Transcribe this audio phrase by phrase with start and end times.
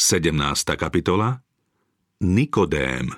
[0.00, 0.32] 17.
[0.80, 1.44] kapitola
[2.24, 3.12] Nikodém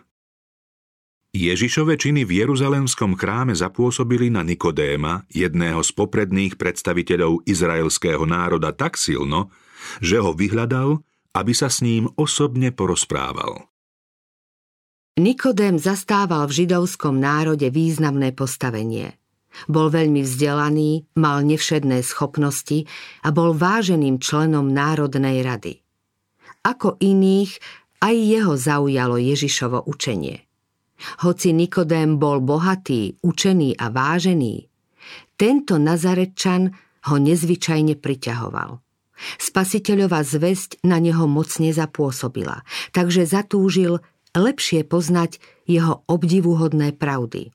[1.31, 8.99] Ježišove činy v Jeruzalemskom chráme zapôsobili na Nikodéma, jedného z popredných predstaviteľov izraelského národa tak
[8.99, 9.55] silno,
[10.03, 10.99] že ho vyhľadal,
[11.39, 13.71] aby sa s ním osobne porozprával.
[15.23, 19.15] Nikodém zastával v židovskom národe významné postavenie.
[19.71, 22.91] Bol veľmi vzdelaný, mal nevšedné schopnosti
[23.23, 25.82] a bol váženým členom Národnej rady.
[26.63, 27.59] Ako iných,
[28.03, 30.47] aj jeho zaujalo Ježišovo učenie.
[31.27, 34.71] Hoci Nikodém bol bohatý, učený a vážený,
[35.35, 36.71] tento Nazarečan
[37.11, 38.79] ho nezvyčajne priťahoval.
[39.43, 42.63] Spasiteľová zväzť na neho mocne zapôsobila,
[42.95, 43.99] takže zatúžil
[44.35, 47.51] lepšie poznať jeho obdivuhodné pravdy.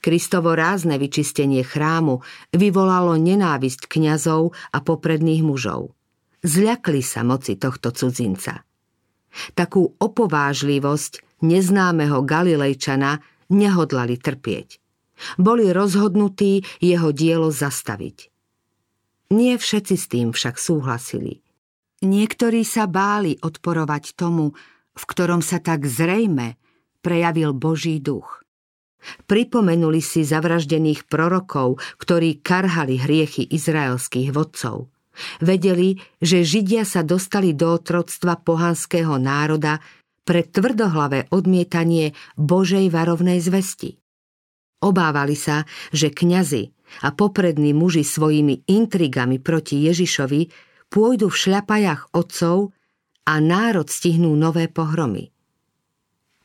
[0.00, 2.24] Kristovo rázne vyčistenie chrámu
[2.56, 5.92] vyvolalo nenávisť kňazov a popredných mužov.
[6.40, 8.64] Zľakli sa moci tohto cudzinca.
[9.52, 13.20] Takú opovážlivosť neznámeho Galilejčana
[13.52, 14.80] nehodlali trpieť.
[15.36, 18.32] Boli rozhodnutí jeho dielo zastaviť.
[19.30, 21.44] Nie všetci s tým však súhlasili.
[22.00, 24.56] Niektorí sa báli odporovať tomu,
[24.96, 26.56] v ktorom sa tak zrejme
[27.04, 28.40] prejavil Boží duch.
[29.28, 34.92] Pripomenuli si zavraždených prorokov, ktorí karhali hriechy izraelských vodcov.
[35.42, 39.80] Vedeli, že Židia sa dostali do otroctva pohanského národa
[40.24, 43.98] pre tvrdohlavé odmietanie Božej varovnej zvesti.
[44.80, 46.72] Obávali sa, že kňazi
[47.04, 50.48] a poprední muži svojimi intrigami proti Ježišovi
[50.88, 52.72] pôjdu v šľapajach otcov
[53.28, 55.30] a národ stihnú nové pohromy.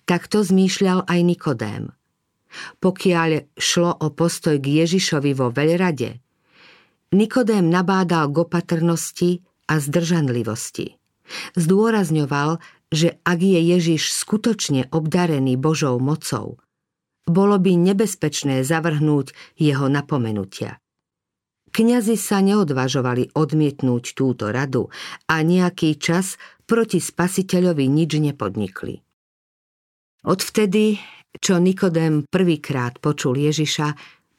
[0.06, 1.84] Takto zmýšľal aj Nikodém.
[2.78, 6.25] Pokiaľ šlo o postoj k Ježišovi vo veľrade,
[7.16, 9.32] Nikodém nabádal k opatrnosti
[9.72, 11.00] a zdržanlivosti.
[11.56, 12.60] Zdôrazňoval,
[12.92, 16.62] že ak je Ježiš skutočne obdarený Božou mocou,
[17.26, 20.78] bolo by nebezpečné zavrhnúť jeho napomenutia.
[21.74, 24.88] Kňazi sa neodvažovali odmietnúť túto radu
[25.28, 29.04] a nejaký čas proti spasiteľovi nič nepodnikli.
[30.24, 30.96] Odvtedy,
[31.36, 33.88] čo Nikodém prvýkrát počul Ježiša,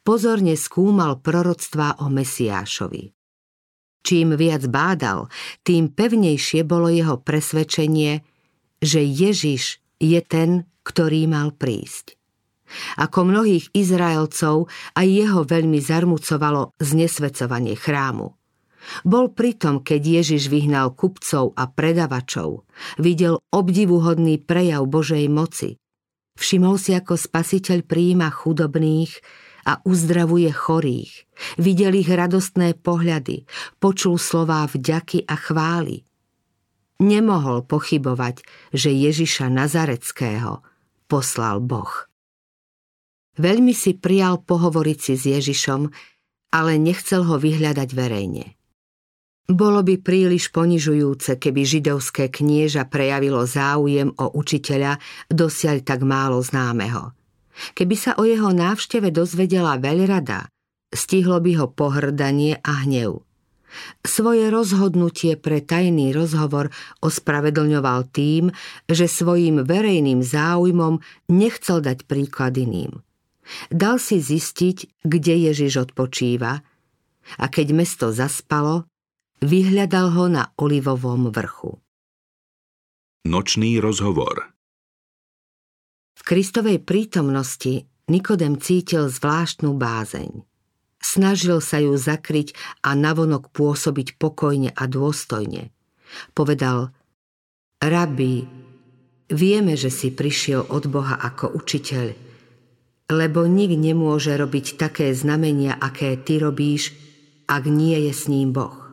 [0.06, 3.11] pozorne skúmal proroctvá o Mesiášovi.
[4.06, 5.27] Čím viac bádal,
[5.67, 8.22] tým pevnejšie bolo jeho presvedčenie,
[8.78, 12.15] že Ježiš je ten, ktorý mal prísť.
[13.03, 18.31] Ako mnohých Izraelcov, aj jeho veľmi zarmucovalo znesvecovanie chrámu.
[19.03, 22.62] Bol pritom, keď Ježiš vyhnal kupcov a predavačov,
[23.03, 25.83] videl obdivuhodný prejav Božej moci.
[26.39, 29.11] Všimol si, ako spasiteľ prijíma chudobných
[29.66, 31.27] a uzdravuje chorých.
[31.59, 33.50] Videl ich radostné pohľady,
[33.82, 36.06] počul slová vďaky a chvály.
[37.03, 40.65] Nemohol pochybovať, že Ježiša Nazareckého
[41.10, 41.93] poslal Boh.
[43.37, 45.93] Veľmi si prijal pohovoriť si s Ježišom,
[46.56, 48.56] ale nechcel ho vyhľadať verejne.
[49.47, 54.98] Bolo by príliš ponižujúce, keby židovské knieža prejavilo záujem o učiteľa
[55.31, 57.15] dosiaľ tak málo známeho.
[57.77, 60.49] Keby sa o jeho návšteve dozvedela veľrada,
[60.93, 63.25] stihlo by ho pohrdanie a hnev.
[64.00, 66.72] Svoje rozhodnutie pre tajný rozhovor
[67.05, 68.49] ospravedlňoval tým,
[68.89, 73.05] že svojim verejným záujmom nechcel dať príklad iným.
[73.69, 76.65] Dal si zistiť, kde Ježiš odpočíva
[77.37, 78.89] a keď mesto zaspalo,
[79.45, 81.77] vyhľadal ho na Olivovom vrchu.
[83.27, 84.56] Nočný rozhovor
[86.16, 90.47] V Kristovej prítomnosti Nikodem cítil zvláštnu bázeň.
[91.03, 92.54] Snažil sa ju zakryť
[92.87, 95.75] a navonok pôsobiť pokojne a dôstojne.
[96.31, 96.94] Povedal,
[97.82, 98.47] Rabi,
[99.27, 102.06] vieme, že si prišiel od Boha ako učiteľ–
[103.06, 106.91] lebo nik nemôže robiť také znamenia, aké ty robíš,
[107.47, 108.85] ak nie je s ním Boh.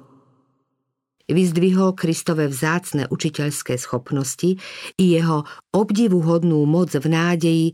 [1.32, 4.60] Vyzdvihol Kristove vzácne učiteľské schopnosti
[5.00, 7.68] i jeho obdivuhodnú moc v nádeji,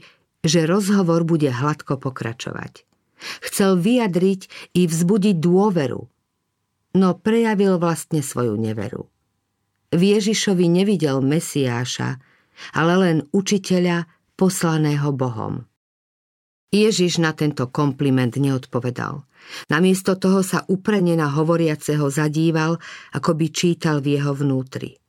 [0.46, 2.86] že rozhovor bude hladko pokračovať.
[3.44, 4.42] Chcel vyjadriť
[4.78, 6.01] i vzbudiť dôveru,
[6.96, 9.12] no prejavil vlastne svoju neveru.
[9.90, 12.22] V Ježišovi nevidel Mesiáša,
[12.74, 14.06] ale len učiteľa
[14.38, 15.69] poslaného Bohom.
[16.69, 19.25] Ježiš na tento kompliment neodpovedal.
[19.74, 22.77] Namiesto toho sa uprene na hovoriaceho zadíval,
[23.18, 25.01] ako by čítal v jeho vnútri.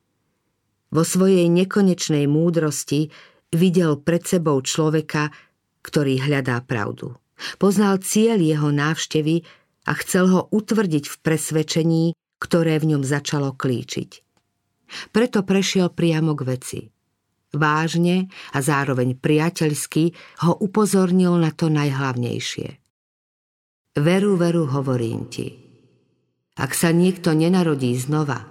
[0.90, 3.12] Vo svojej nekonečnej múdrosti
[3.52, 5.30] videl pred sebou človeka,
[5.84, 7.20] ktorý hľadá pravdu.
[7.60, 9.44] Poznal cieľ jeho návštevy
[9.88, 12.04] a chcel ho utvrdiť v presvedčení,
[12.40, 14.10] ktoré v ňom začalo klíčiť.
[15.12, 16.80] Preto prešiel priamo k veci.
[17.50, 20.14] Vážne a zároveň priateľsky
[20.46, 22.78] ho upozornil na to najhlavnejšie.
[23.98, 25.58] Veru, veru, hovorím ti.
[26.54, 28.46] Ak sa niekto nenarodí znova,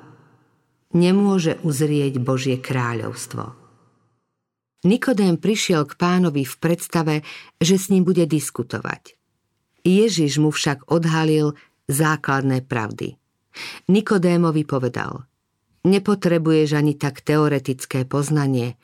[0.91, 3.55] nemôže uzrieť Božie kráľovstvo.
[4.83, 7.15] Nikodém prišiel k pánovi v predstave,
[7.59, 9.15] že s ním bude diskutovať.
[9.83, 11.55] Ježiš mu však odhalil
[11.87, 13.15] základné pravdy.
[13.87, 15.28] Nikodémovi povedal,
[15.83, 18.75] nepotrebuješ ani tak teoretické poznanie,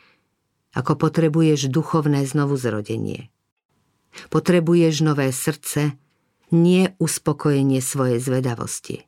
[0.76, 3.32] ako potrebuješ duchovné znovuzrodenie.
[4.32, 5.96] Potrebuješ nové srdce,
[6.52, 9.08] nie uspokojenie svojej zvedavosti.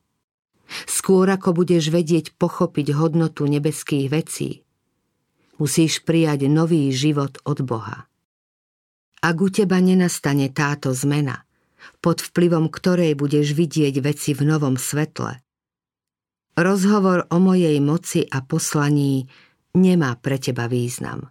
[0.84, 4.68] Skôr ako budeš vedieť pochopiť hodnotu nebeských vecí,
[5.56, 8.12] musíš prijať nový život od Boha.
[9.24, 11.48] Ak u teba nenastane táto zmena,
[12.04, 15.40] pod vplyvom ktorej budeš vidieť veci v novom svetle,
[16.58, 19.30] rozhovor o mojej moci a poslaní
[19.78, 21.30] nemá pre teba význam.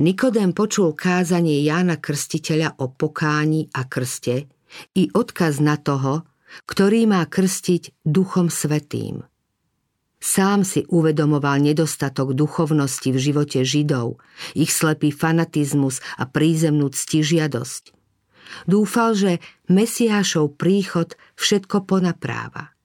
[0.00, 4.48] Nikodém počul kázanie Jána Krstiteľa o pokáni a krste
[4.96, 6.24] i odkaz na toho,
[6.64, 9.20] ktorý má krstiť Duchom Svetým.
[10.20, 14.20] Sám si uvedomoval nedostatok duchovnosti v živote Židov,
[14.52, 17.92] ich slepý fanatizmus a prízemnú ctižiadosť.
[18.68, 19.32] Dúfal, že
[19.68, 22.76] Mesiášov príchod všetko ponapráva.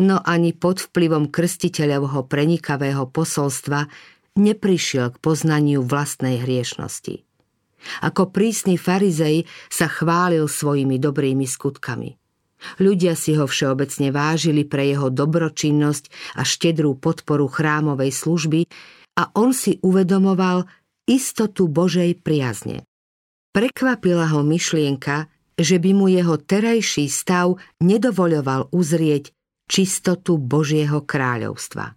[0.00, 3.84] No ani pod vplyvom krstiteľovho prenikavého posolstva
[4.40, 7.20] neprišiel k poznaniu vlastnej hriešnosti.
[8.00, 12.16] Ako prísny farizej sa chválil svojimi dobrými skutkami.
[12.80, 18.60] Ľudia si ho všeobecne vážili pre jeho dobročinnosť a štedrú podporu chrámovej služby
[19.16, 20.68] a on si uvedomoval
[21.08, 22.84] istotu Božej priazne.
[23.56, 29.32] Prekvapila ho myšlienka, že by mu jeho terajší stav nedovoľoval uzrieť
[29.70, 31.94] čistotu Božieho kráľovstva.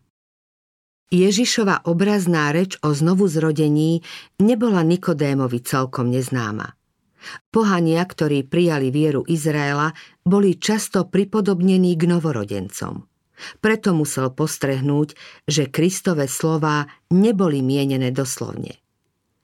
[1.10, 4.06] Ježišova obrazná reč o znovuzrodení
[4.38, 6.78] nebola Nikodémovi celkom neznáma.
[7.50, 13.10] Pohania, ktorí prijali vieru Izraela, boli často pripodobnení k novorodencom.
[13.62, 15.18] Preto musel postrehnúť,
[15.50, 18.78] že Kristove slová neboli mienené doslovne.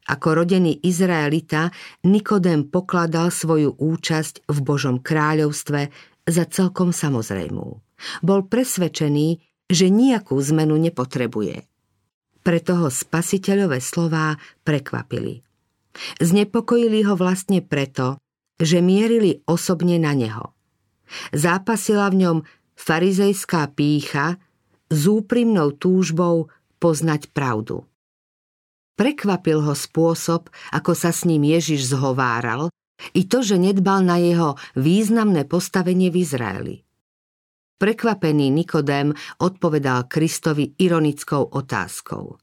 [0.10, 1.70] Ako rodený Izraelita,
[2.06, 5.82] Nikodém pokladal svoju účasť v Božom kráľovstve
[6.26, 7.78] za celkom samozrejmú.
[8.26, 9.28] Bol presvedčený,
[9.70, 11.68] že nejakú zmenu nepotrebuje.
[12.42, 15.46] Preto ho spasiteľové slová prekvapili.
[16.18, 18.18] Znepokojili ho vlastne preto,
[18.60, 20.56] že mierili osobne na neho.
[21.36, 22.38] Zápasila v ňom
[22.80, 24.40] farizejská pícha
[24.90, 26.50] s úprimnou túžbou
[26.80, 27.86] poznať pravdu.
[28.96, 32.68] Prekvapil ho spôsob, ako sa s ním Ježiš zhováral,
[33.16, 36.76] i to, že nedbal na jeho významné postavenie v Izraeli.
[37.80, 42.36] Prekvapený Nikodém odpovedal Kristovi ironickou otázkou.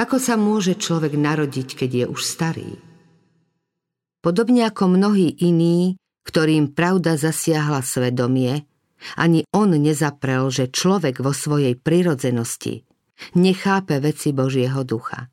[0.00, 2.70] Ako sa môže človek narodiť, keď je už starý?
[4.24, 8.64] Podobne ako mnohí iní, ktorým pravda zasiahla svedomie,
[9.20, 12.88] ani on nezaprel, že človek vo svojej prirodzenosti
[13.36, 15.28] nechápe veci Božieho ducha.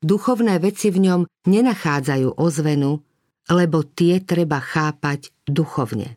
[0.00, 3.04] Duchovné veci v ňom nenachádzajú ozvenu,
[3.52, 6.16] lebo tie treba chápať duchovne.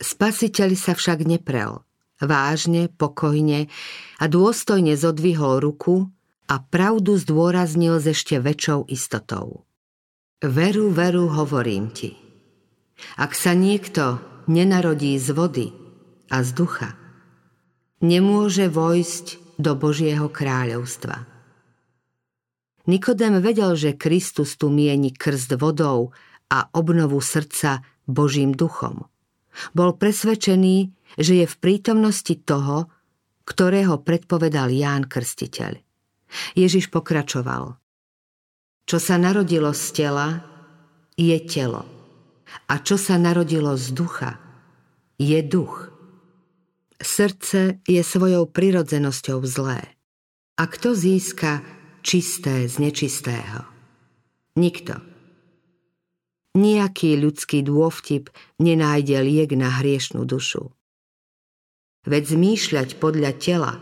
[0.00, 1.84] Spasiteľ sa však neprel.
[2.22, 3.66] Vážne, pokojne
[4.22, 6.06] a dôstojne zodvihol ruku
[6.46, 9.66] a pravdu zdôraznil s ešte väčšou istotou.
[10.38, 12.14] Veru, veru, hovorím ti.
[13.18, 15.68] Ak sa niekto nenarodí z vody
[16.30, 16.94] a z ducha,
[18.02, 21.26] nemôže vojsť do Božieho kráľovstva.
[22.90, 26.10] Nikodem vedel, že Kristus tu mieni krst vodou
[26.50, 29.06] a obnovu srdca Božím duchom.
[29.76, 30.76] Bol presvedčený,
[31.20, 32.88] že je v prítomnosti toho,
[33.44, 35.76] ktorého predpovedal Ján Krstiteľ.
[36.56, 37.76] Ježiš pokračoval.
[38.88, 40.28] Čo sa narodilo z tela,
[41.14, 41.84] je telo.
[42.68, 44.40] A čo sa narodilo z ducha,
[45.20, 45.92] je duch.
[47.02, 49.82] Srdce je svojou prirodzenosťou zlé.
[50.56, 51.64] A kto získa
[52.06, 53.66] čisté z nečistého?
[54.54, 55.11] Nikto.
[56.52, 58.28] Nijaký ľudský dôvtip
[58.60, 60.68] nenájde liek na hriešnú dušu.
[62.04, 63.80] Veď zmýšľať podľa tela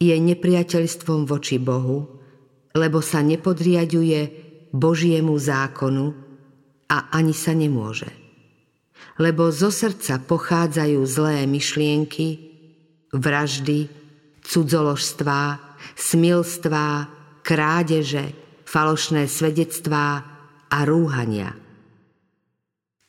[0.00, 2.16] je nepriateľstvom voči Bohu,
[2.72, 4.20] lebo sa nepodriaduje
[4.72, 6.16] Božiemu zákonu
[6.88, 8.08] a ani sa nemôže.
[9.20, 12.28] Lebo zo srdca pochádzajú zlé myšlienky,
[13.12, 13.92] vraždy,
[14.40, 16.88] cudzoložstvá, smilstvá,
[17.44, 18.32] krádeže,
[18.64, 20.24] falošné svedectvá
[20.72, 21.52] a rúhania–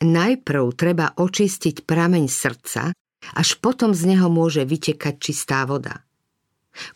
[0.04, 2.92] Najprv treba očistiť prameň srdca,
[3.40, 6.04] až potom z neho môže vytekať čistá voda.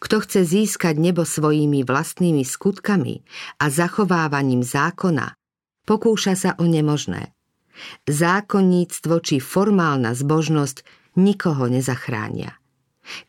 [0.03, 3.23] Kto chce získať nebo svojimi vlastnými skutkami
[3.63, 5.39] a zachovávaním zákona,
[5.87, 7.31] pokúša sa o nemožné.
[8.09, 10.83] Zákonníctvo či formálna zbožnosť
[11.15, 12.57] nikoho nezachránia.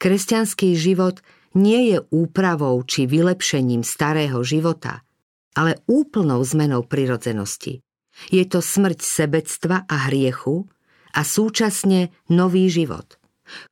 [0.02, 1.23] Kresťanský život
[1.54, 5.06] nie je úpravou či vylepšením starého života,
[5.54, 7.85] ale úplnou zmenou prirodzenosti.
[8.28, 10.66] Je to smrť sebectva a hriechu
[11.14, 13.16] a súčasne nový život.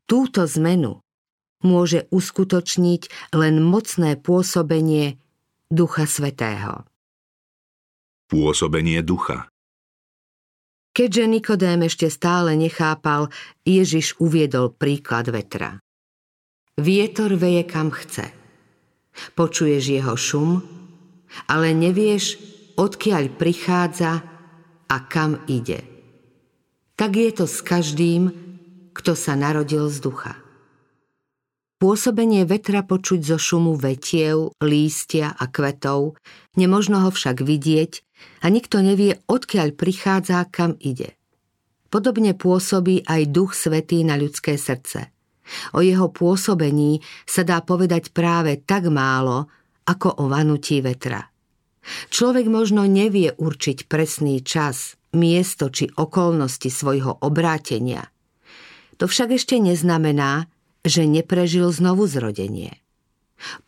[0.06, 1.02] Túto zmenu
[1.66, 5.18] môže uskutočniť len mocné pôsobenie
[5.66, 6.86] Ducha Svetého.
[8.30, 9.50] Pôsobenie ducha
[10.96, 13.28] Keďže Nikodém ešte stále nechápal,
[13.68, 15.76] Ježiš uviedol príklad vetra.
[16.80, 18.32] Vietor veje kam chce.
[19.36, 20.50] Počuješ jeho šum,
[21.52, 22.40] ale nevieš,
[22.80, 24.24] odkiaľ prichádza
[24.86, 25.82] a kam ide.
[26.96, 28.32] Tak je to s každým,
[28.96, 30.34] kto sa narodil z ducha.
[31.76, 36.16] Pôsobenie vetra počuť zo šumu vetiev, lístia a kvetov,
[36.56, 38.00] nemožno ho však vidieť
[38.40, 41.20] a nikto nevie, odkiaľ prichádza, kam ide.
[41.92, 45.12] Podobne pôsobí aj Duch Svetý na ľudské srdce.
[45.76, 49.46] O jeho pôsobení sa dá povedať práve tak málo,
[49.84, 51.28] ako o vanutí vetra.
[52.10, 58.10] Človek možno nevie určiť presný čas, miesto či okolnosti svojho obrátenia.
[58.96, 60.48] To však ešte neznamená,
[60.86, 62.80] že neprežil znovu zrodenie.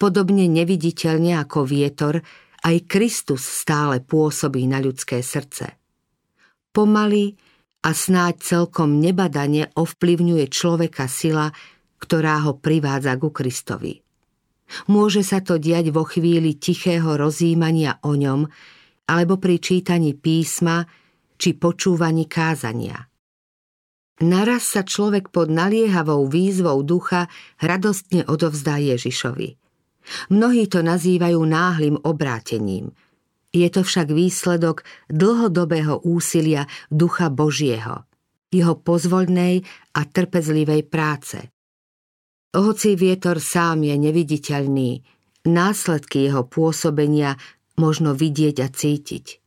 [0.00, 2.24] Podobne neviditeľne ako vietor,
[2.64, 5.76] aj Kristus stále pôsobí na ľudské srdce.
[6.72, 7.36] Pomaly
[7.84, 11.54] a snáď celkom nebadane ovplyvňuje človeka sila,
[12.02, 14.07] ktorá ho privádza ku Kristovi.
[14.86, 18.44] Môže sa to diať vo chvíli tichého rozjímania o ňom,
[19.08, 20.84] alebo pri čítaní písma
[21.40, 23.08] či počúvaní kázania.
[24.18, 27.30] Naraz sa človek pod naliehavou výzvou ducha
[27.62, 29.54] radostne odovzdá Ježišovi.
[30.34, 32.90] Mnohí to nazývajú náhlým obrátením.
[33.54, 38.04] Je to však výsledok dlhodobého úsilia ducha Božieho,
[38.50, 39.64] jeho pozvoľnej
[39.96, 41.38] a trpezlivej práce.
[42.56, 45.04] Hoci vietor sám je neviditeľný,
[45.44, 47.36] následky jeho pôsobenia
[47.76, 49.44] možno vidieť a cítiť.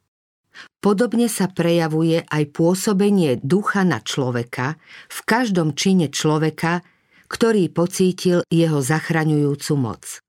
[0.84, 4.78] Podobne sa prejavuje aj pôsobenie ducha na človeka
[5.10, 6.86] v každom čine človeka,
[7.32, 10.20] ktorý pocítil jeho zachraňujúcu moc.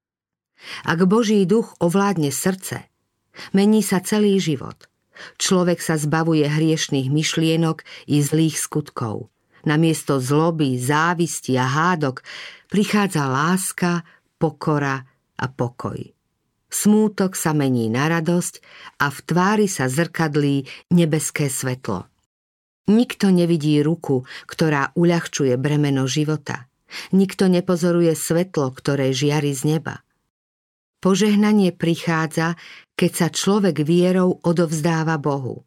[0.86, 2.86] Ak Boží duch ovládne srdce,
[3.50, 4.86] mení sa celý život.
[5.36, 9.31] Človek sa zbavuje hriešných myšlienok i zlých skutkov.
[9.62, 12.26] Namiesto zloby, závisti a hádok
[12.66, 14.02] prichádza láska,
[14.40, 15.06] pokora
[15.38, 16.02] a pokoj.
[16.72, 18.54] Smútok sa mení na radosť
[19.04, 22.08] a v tvári sa zrkadlí nebeské svetlo.
[22.88, 26.66] Nikto nevidí ruku, ktorá uľahčuje bremeno života.
[27.12, 30.02] Nikto nepozoruje svetlo, ktoré žiari z neba.
[31.02, 32.56] Požehnanie prichádza,
[32.96, 35.66] keď sa človek vierou odovzdáva Bohu.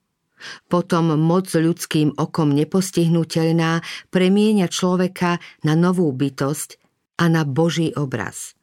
[0.68, 6.70] Potom moc ľudským okom nepostihnutelná premieňa človeka na novú bytosť
[7.20, 8.56] a na Boží obraz.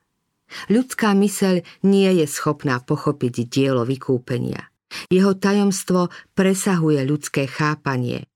[0.68, 4.68] Ľudská myseľ nie je schopná pochopiť dielo vykúpenia.
[5.08, 8.28] Jeho tajomstvo presahuje ľudské chápanie.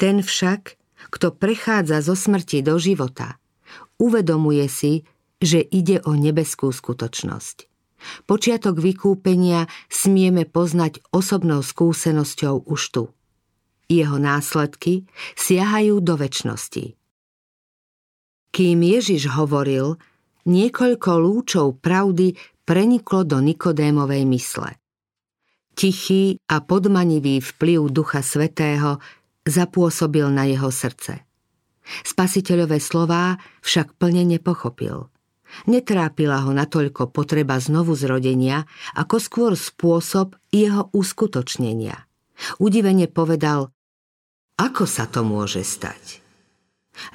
[0.00, 0.80] Ten však,
[1.12, 3.36] kto prechádza zo smrti do života,
[4.00, 5.04] uvedomuje si,
[5.42, 7.71] že ide o nebeskú skutočnosť.
[8.26, 13.04] Počiatok vykúpenia smieme poznať osobnou skúsenosťou už tu.
[13.90, 15.04] Jeho následky
[15.36, 16.96] siahajú do väčšnosti.
[18.52, 19.96] Kým Ježiš hovoril,
[20.48, 24.70] niekoľko lúčov pravdy preniklo do Nikodémovej mysle.
[25.72, 29.00] Tichý a podmanivý vplyv Ducha Svetého
[29.48, 31.24] zapôsobil na jeho srdce.
[32.04, 35.11] Spasiteľové slová však plne nepochopil.
[35.68, 38.64] Netrápila ho natoľko potreba znovu zrodenia,
[38.96, 42.08] ako skôr spôsob jeho uskutočnenia.
[42.58, 43.70] Udivene povedal,
[44.56, 46.20] ako sa to môže stať?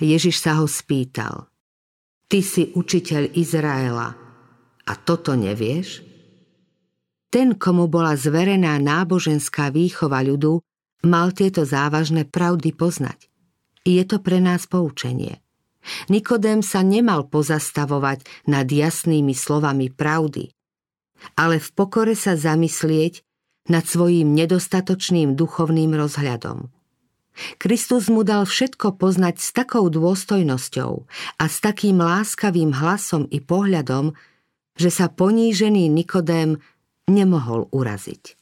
[0.02, 1.46] Ježiš sa ho spýtal–
[2.28, 4.12] Ty si učiteľ Izraela
[4.84, 6.04] a toto nevieš?
[7.32, 10.60] Ten, komu bola zverená náboženská výchova ľudu,
[11.08, 13.32] mal tieto závažné pravdy poznať.
[13.88, 15.40] Je to pre nás poučenie.
[16.12, 20.52] Nikodém sa nemal pozastavovať nad jasnými slovami pravdy,
[21.40, 23.24] ale v pokore sa zamyslieť
[23.68, 26.72] nad svojím nedostatočným duchovným rozhľadom.
[27.62, 30.92] Kristus mu dal všetko poznať s takou dôstojnosťou
[31.38, 34.18] a s takým láskavým hlasom i pohľadom,
[34.74, 36.58] že sa ponížený Nikodém
[37.06, 38.34] nemohol uraziť.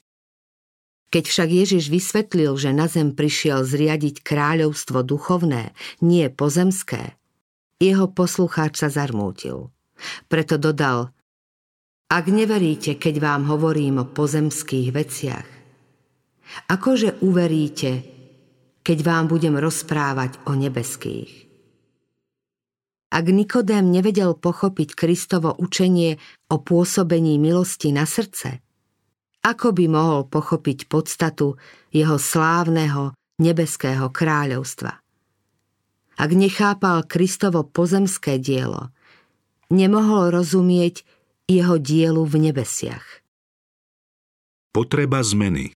[1.12, 5.72] Keď však Ježiš vysvetlil, že na zem prišiel zriadiť kráľovstvo duchovné,
[6.04, 7.16] nie pozemské,
[7.80, 9.72] jeho poslucháč sa zarmútil.
[10.28, 11.16] Preto dodal,
[12.12, 15.48] ak neveríte, keď vám hovorím o pozemských veciach,
[16.70, 17.92] akože uveríte,
[18.86, 21.50] keď vám budem rozprávať o nebeských?
[23.16, 26.20] Ak Nikodém nevedel pochopiť Kristovo učenie
[26.52, 28.60] o pôsobení milosti na srdce,
[29.46, 31.56] ako by mohol pochopiť podstatu
[31.94, 35.05] jeho slávneho nebeského kráľovstva?
[36.16, 38.96] Ak nechápal Kristovo pozemské dielo,
[39.68, 41.04] nemohol rozumieť
[41.46, 43.06] jeho dielu v nebesiach.
[44.72, 45.76] Potreba zmeny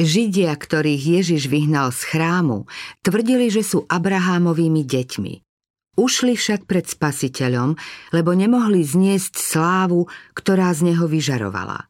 [0.00, 2.64] Židia, ktorých Ježiš vyhnal z chrámu,
[3.04, 5.34] tvrdili, že sú Abrahámovými deťmi.
[6.00, 7.76] Ušli však pred spasiteľom,
[8.16, 11.84] lebo nemohli zniesť slávu, ktorá z neho vyžarovala.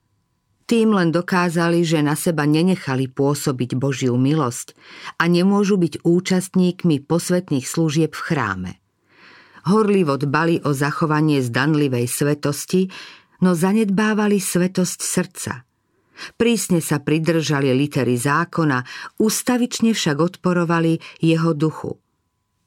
[0.71, 4.79] Tým len dokázali, že na seba nenechali pôsobiť Božiu milosť
[5.19, 8.73] a nemôžu byť účastníkmi posvetných služieb v chráme.
[9.67, 12.87] Horlivo dbali o zachovanie zdanlivej svetosti,
[13.43, 15.67] no zanedbávali svetosť srdca.
[16.39, 18.87] Prísne sa pridržali litery zákona,
[19.19, 21.99] ustavične však odporovali jeho duchu–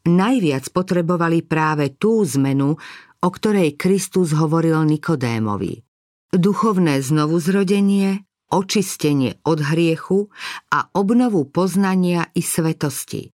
[0.08, 2.76] najviac potrebovali práve tú zmenu,
[3.24, 5.93] o ktorej Kristus hovoril Nikodémovi.
[6.34, 10.34] Duchovné znovuzrodenie, očistenie od hriechu
[10.74, 13.30] a obnovu poznania i svetosti.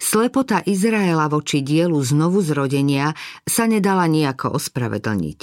[0.00, 5.40] Slepota Izraela voči dielu znovuzrodenia sa nedala nejako ospravedlniť.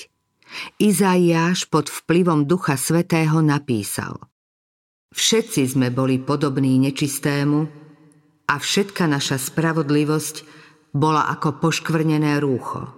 [0.82, 4.18] Izaiáš pod vplyvom Ducha Svetého napísal
[5.14, 7.90] Všetci sme boli podobní nečistému,
[8.50, 10.36] a všetka naša spravodlivosť
[10.98, 12.90] bola ako poškvrnené rúcho.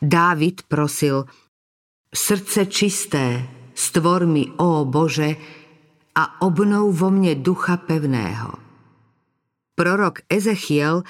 [0.00, 1.28] Dávid prosil,
[2.16, 3.44] srdce čisté,
[3.76, 5.36] stvor mi, ó Bože,
[6.16, 8.56] a obnov vo mne ducha pevného.
[9.76, 11.04] Prorok Ezechiel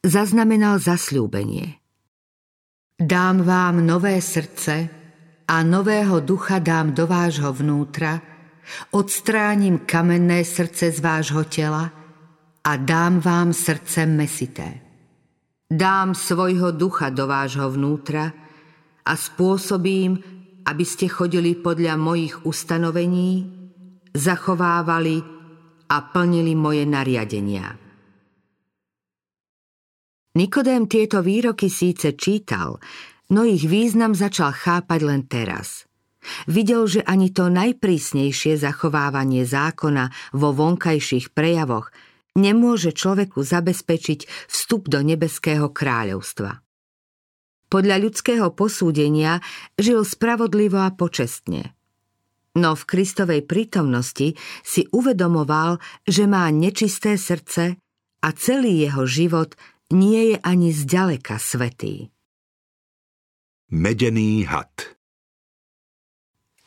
[0.00, 1.76] zaznamenal zasľúbenie.
[2.96, 4.88] Dám vám nové srdce
[5.44, 8.24] a nového ducha dám do vášho vnútra,
[8.96, 11.92] odstránim kamenné srdce z vášho tela
[12.64, 14.80] a dám vám srdce mesité.
[15.68, 18.32] Dám svojho ducha do vášho vnútra
[19.04, 20.18] a spôsobím,
[20.66, 23.46] aby ste chodili podľa mojich ustanovení,
[24.10, 25.22] zachovávali
[25.86, 27.78] a plnili moje nariadenia.
[30.36, 32.76] Nikodém tieto výroky síce čítal,
[33.32, 35.88] no ich význam začal chápať len teraz.
[36.50, 41.88] Videl, že ani to najprísnejšie zachovávanie zákona vo vonkajších prejavoch–
[42.36, 46.65] nemôže človeku zabezpečiť vstup do nebeského kráľovstva.
[47.66, 49.42] Podľa ľudského posúdenia
[49.74, 51.74] žil spravodlivo a počestne.
[52.56, 55.76] No v Kristovej prítomnosti si uvedomoval,
[56.08, 57.76] že má nečisté srdce
[58.24, 59.58] a celý jeho život
[59.92, 62.08] nie je ani zďaleka svetý.
[63.68, 64.96] Medený had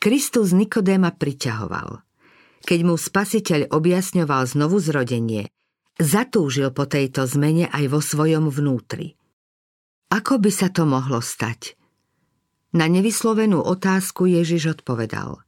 [0.00, 2.06] Kristus Nikodéma priťahoval.
[2.60, 5.48] Keď mu spasiteľ objasňoval znovu zrodenie
[6.00, 9.19] Zatúžil po tejto zmene aj vo svojom vnútri.
[10.10, 11.78] Ako by sa to mohlo stať?
[12.74, 15.42] Na nevyslovenú otázku Ježiš odpovedal.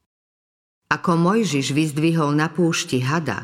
[0.86, 3.42] Ako Mojžiš vyzdvihol na púšti hada,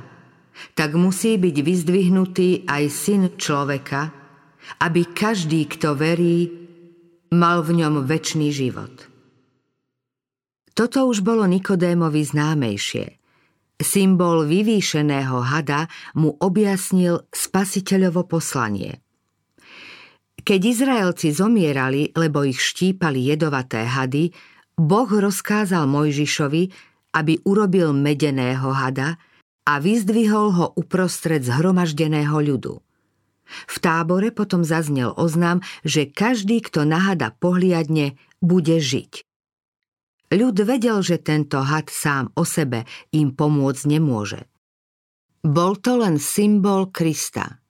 [0.78, 4.14] tak musí byť vyzdvihnutý aj syn človeka,
[4.82, 6.50] aby každý, kto verí,
[7.34, 9.10] mal v ňom väčší život.
[10.74, 13.18] Toto už bolo Nikodémovi známejšie.
[13.78, 19.02] Symbol vyvýšeného hada mu objasnil spasiteľovo poslanie.
[20.48, 24.32] Keď Izraelci zomierali, lebo ich štípali jedovaté hady,
[24.80, 26.72] Boh rozkázal Mojžišovi,
[27.12, 29.20] aby urobil medeného hada
[29.68, 32.80] a vyzdvihol ho uprostred zhromaždeného ľudu.
[33.68, 39.28] V tábore potom zaznel oznam, že každý, kto na hada pohliadne, bude žiť.
[40.32, 44.48] Ľud vedel, že tento had sám o sebe im pomôcť nemôže.
[45.44, 47.60] Bol to len symbol Krista.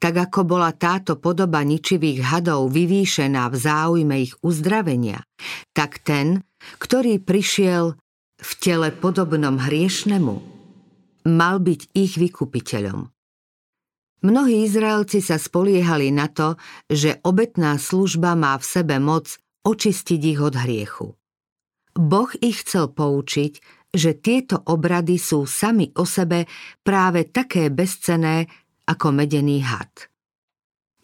[0.00, 5.24] Tak ako bola táto podoba ničivých hadov vyvýšená v záujme ich uzdravenia,
[5.76, 6.44] tak ten,
[6.80, 7.96] ktorý prišiel
[8.36, 10.34] v tele podobnom hriešnemu,
[11.26, 13.10] mal byť ich vykupiteľom.
[14.24, 16.56] Mnohí Izraelci sa spoliehali na to,
[16.88, 21.14] že obetná služba má v sebe moc očistiť ich od hriechu.
[21.96, 23.52] Boh ich chcel poučiť,
[23.96, 26.44] že tieto obrady sú sami o sebe
[26.84, 28.50] práve také bezcené
[28.86, 30.10] ako medený had.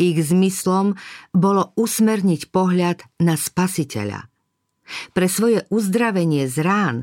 [0.00, 0.96] Ich zmyslom
[1.30, 4.26] bolo usmerniť pohľad na spasiteľa.
[5.14, 6.96] Pre svoje uzdravenie z rán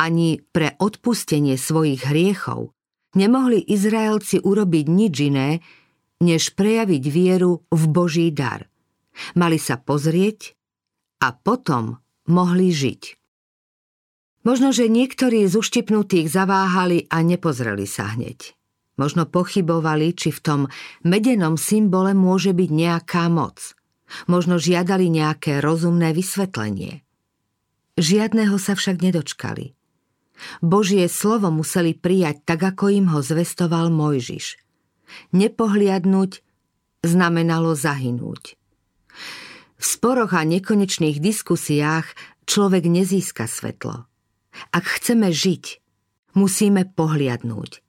[0.00, 2.72] ani pre odpustenie svojich hriechov
[3.12, 5.60] nemohli Izraelci urobiť nič iné,
[6.24, 8.64] než prejaviť vieru v Boží dar.
[9.36, 10.56] Mali sa pozrieť
[11.20, 13.02] a potom mohli žiť.
[14.48, 18.55] Možno, že niektorí z uštipnutých zaváhali a nepozreli sa hneď.
[18.96, 20.60] Možno pochybovali, či v tom
[21.04, 23.76] medenom symbole môže byť nejaká moc.
[24.24, 27.04] Možno žiadali nejaké rozumné vysvetlenie.
[28.00, 29.76] Žiadného sa však nedočkali.
[30.60, 34.60] Božie slovo museli prijať tak, ako im ho zvestoval Mojžiš.
[35.32, 36.44] Nepohliadnúť
[37.04, 38.60] znamenalo zahynúť.
[39.76, 42.08] V sporoch a nekonečných diskusiách
[42.48, 44.08] človek nezíska svetlo.
[44.72, 45.84] Ak chceme žiť,
[46.32, 47.85] musíme pohliadnúť.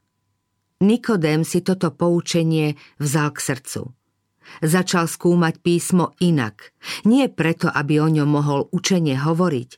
[0.78, 3.82] Nikodém si toto poučenie vzal k srdcu.
[4.62, 6.72] Začal skúmať písmo inak,
[7.04, 9.70] nie preto, aby o ňom mohol učenie hovoriť,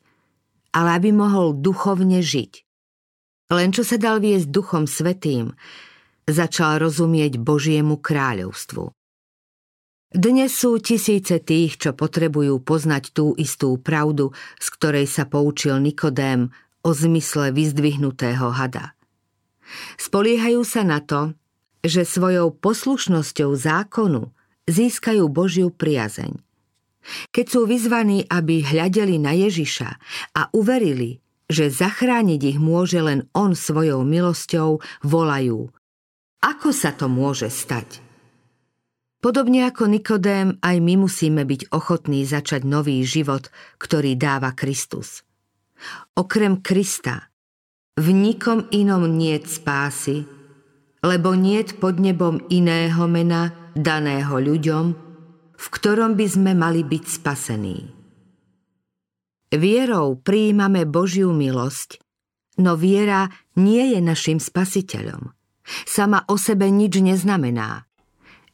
[0.75, 2.67] ale aby mohol duchovne žiť.
[3.49, 5.57] Len čo sa dal viesť duchom svetým,
[6.29, 8.93] začal rozumieť Božiemu kráľovstvu.
[10.09, 16.49] Dnes sú tisíce tých, čo potrebujú poznať tú istú pravdu, z ktorej sa poučil Nikodém
[16.85, 18.98] o zmysle vyzdvihnutého hada.
[19.97, 21.33] Spoliehajú sa na to,
[21.85, 24.31] že svojou poslušnosťou zákonu
[24.67, 26.35] získajú Božiu priazeň.
[27.31, 29.89] Keď sú vyzvaní, aby hľadeli na Ježiša
[30.35, 35.73] a uverili, že zachrániť ich môže len On svojou milosťou, volajú
[36.45, 38.05] Ako sa to môže stať?
[39.19, 45.27] Podobne ako Nikodém, aj my musíme byť ochotní začať nový život, ktorý dáva Kristus.
[46.15, 47.27] Okrem Krista
[47.99, 50.23] v nikom inom niet spásy,
[51.03, 54.85] lebo niet pod nebom iného mena daného ľuďom,
[55.59, 57.79] v ktorom by sme mali byť spasení.
[59.51, 61.99] Vierou prijímame Božiu milosť,
[62.63, 63.27] no viera
[63.59, 65.35] nie je našim spasiteľom.
[65.83, 67.83] Sama o sebe nič neznamená.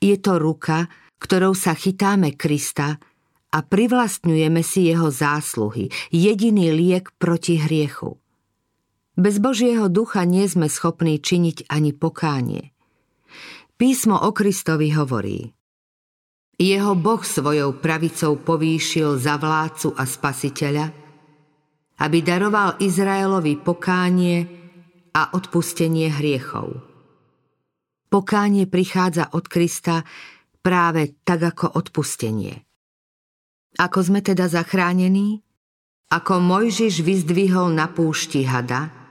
[0.02, 0.90] Je to ruka,
[1.22, 2.98] ktorou sa chytáme Krista
[3.54, 8.25] a privlastňujeme si jeho zásluhy, jediný liek proti hriechu.
[9.16, 12.76] Bez Božieho ducha nie sme schopní činiť ani pokánie.
[13.80, 15.56] Písmo o Kristovi hovorí
[16.60, 20.86] Jeho Boh svojou pravicou povýšil za vládcu a spasiteľa,
[22.04, 24.48] aby daroval Izraelovi pokánie
[25.16, 26.76] a odpustenie hriechov.
[28.12, 30.04] Pokánie prichádza od Krista
[30.60, 32.68] práve tak ako odpustenie.
[33.80, 35.40] Ako sme teda zachránení?
[36.12, 39.05] Ako Mojžiš vyzdvihol na púšti hada,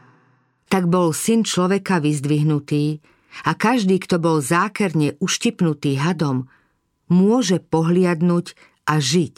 [0.68, 3.00] tak bol syn človeka vyzdvihnutý
[3.44, 6.46] a každý, kto bol zákerne uštipnutý hadom,
[7.10, 8.54] môže pohliadnúť
[8.88, 9.36] a žiť.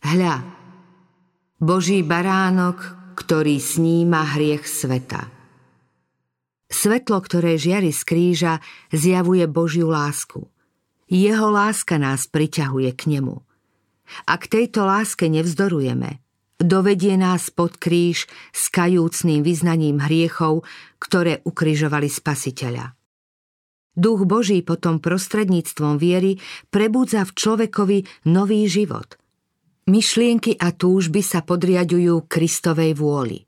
[0.00, 0.36] Hľa,
[1.60, 5.28] Boží baránok, ktorý sníma hriech sveta.
[6.70, 8.54] Svetlo, ktoré žiari z kríža,
[8.94, 10.48] zjavuje Božiu lásku.
[11.10, 13.42] Jeho láska nás priťahuje k nemu–
[14.26, 16.18] ak tejto láske nevzdorujeme,
[16.60, 20.62] dovedie nás pod kríž s kajúcným vyznaním hriechov,
[21.00, 22.94] ktoré ukrižovali spasiteľa.
[23.90, 26.38] Duch Boží potom prostredníctvom viery
[26.70, 27.98] prebudza v človekovi
[28.30, 29.18] nový život.
[29.90, 33.42] Myšlienky a túžby sa podriadujú Kristovej vôli.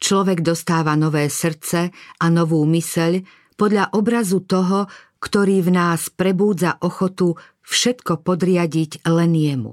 [0.00, 3.20] Človek dostáva nové srdce a novú myseľ
[3.58, 4.88] podľa obrazu toho,
[5.20, 7.36] ktorý v nás prebúdza ochotu
[7.66, 9.72] všetko podriadiť len jemu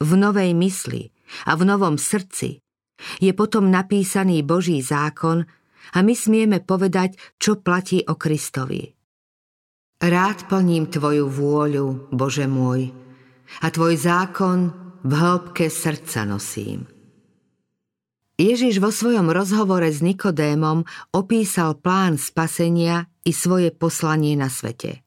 [0.00, 1.15] v novej mysli
[1.46, 2.62] a v novom srdci
[3.20, 5.44] je potom napísaný Boží zákon
[5.94, 8.96] a my smieme povedať, čo platí o Kristovi.
[9.96, 12.92] Rád plním Tvoju vôľu, Bože môj,
[13.62, 14.58] a Tvoj zákon
[15.06, 16.84] v hĺbke srdca nosím.
[18.36, 20.84] Ježiš vo svojom rozhovore s Nikodémom
[21.16, 25.00] opísal plán spasenia i svoje poslanie na svete–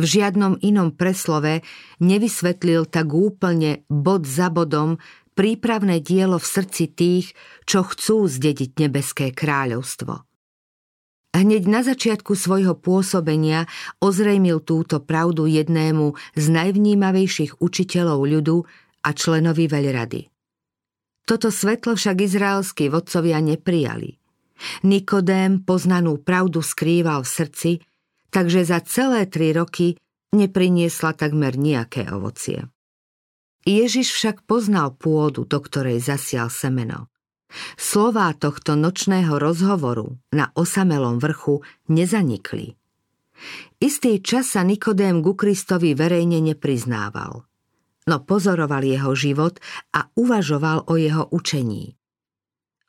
[0.00, 1.60] v žiadnom inom preslove
[2.00, 4.96] nevysvetlil tak úplne bod za bodom
[5.32, 7.26] prípravné dielo v srdci tých,
[7.64, 10.24] čo chcú zdediť nebeské kráľovstvo.
[11.32, 13.64] Hneď na začiatku svojho pôsobenia
[14.04, 18.56] ozrejmil túto pravdu jednému z najvnímavejších učiteľov ľudu
[19.00, 20.28] a členovi veľrady.
[21.24, 24.20] Toto svetlo však izraelskí vodcovia neprijali.
[24.84, 27.70] Nikodém poznanú pravdu skrýval v srdci
[28.32, 30.00] takže za celé tri roky
[30.32, 32.66] nepriniesla takmer nejaké ovocie.
[33.62, 37.12] Ježiš však poznal pôdu, do ktorej zasial semeno.
[37.76, 42.74] Slová tohto nočného rozhovoru na osamelom vrchu nezanikli.
[43.78, 47.44] Istý čas sa Nikodém ku Kristovi verejne nepriznával,
[48.08, 49.60] no pozoroval jeho život
[49.92, 51.94] a uvažoval o jeho učení.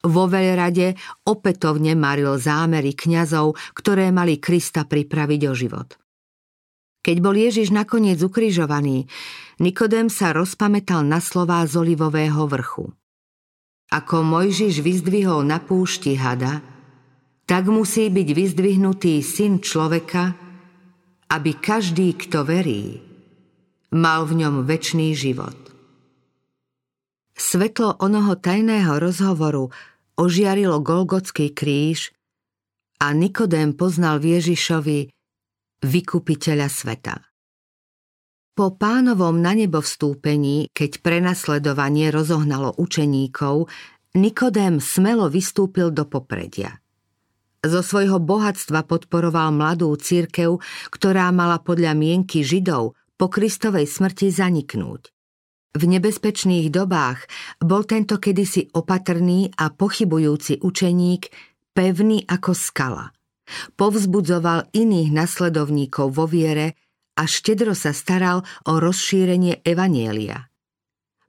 [0.03, 5.95] Vo veľrade opätovne maril zámery kňazov, ktoré mali Krista pripraviť o život.
[7.03, 9.07] Keď bol Ježiš nakoniec ukrižovaný,
[9.63, 12.91] Nikodém sa rozpamätal na slová z olivového vrchu.
[13.91, 16.63] Ako Mojžiš vyzdvihol na púšti hada,
[17.43, 20.33] tak musí byť vyzdvihnutý syn človeka,
[21.29, 23.03] aby každý, kto verí,
[23.93, 25.59] mal v ňom väčší život.
[27.33, 29.69] Svetlo onoho tajného rozhovoru
[30.17, 32.13] ožiarilo Golgotský kríž
[33.01, 34.99] a Nikodém poznal v Ježišovi
[35.83, 37.15] vykupiteľa sveta.
[38.53, 43.65] Po pánovom na nebo vstúpení, keď prenasledovanie rozohnalo učeníkov,
[44.13, 46.77] Nikodém smelo vystúpil do popredia.
[47.63, 50.59] Zo svojho bohatstva podporoval mladú církev,
[50.91, 55.12] ktorá mala podľa mienky Židov po Kristovej smrti zaniknúť.
[55.73, 57.25] V nebezpečných dobách
[57.57, 61.33] bol tento kedysi opatrný a pochybujúci učeník
[61.73, 63.09] pevný ako skala.
[63.73, 66.77] Povzbudzoval iných nasledovníkov vo viere
[67.17, 70.45] a štedro sa staral o rozšírenie evanielia.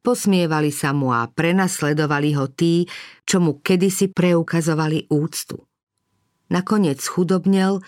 [0.04, 2.84] Posmievali sa mu a prenasledovali ho tí,
[3.24, 5.56] čo mu kedysi preukazovali úctu.
[6.52, 7.80] Nakoniec chudobnel,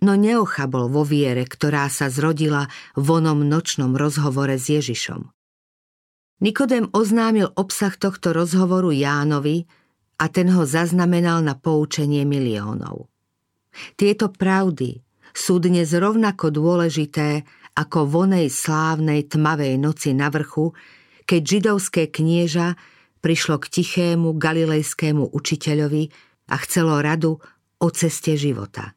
[0.00, 5.41] no neochabol vo viere, ktorá sa zrodila v onom nočnom rozhovore s Ježišom.
[6.40, 9.68] Nikodem oznámil obsah tohto rozhovoru Jánovi
[10.22, 13.10] a ten ho zaznamenal na poučenie miliónov.
[13.98, 17.42] Tieto pravdy sú dnes rovnako dôležité
[17.72, 20.76] ako vonej slávnej tmavej noci na vrchu,
[21.24, 22.76] keď židovské knieža
[23.24, 26.04] prišlo k tichému galilejskému učiteľovi
[26.52, 27.40] a chcelo radu
[27.80, 28.92] o ceste života.